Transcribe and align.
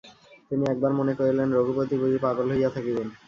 তিনি 0.47 0.63
একবার 0.69 0.91
মনে 0.99 1.13
করিলেন, 1.19 1.47
রঘুপতি 1.51 1.95
বুঝি 2.01 2.19
পাগল 2.25 2.47
হইয়া 2.51 2.69
থাকিবেন। 2.75 3.07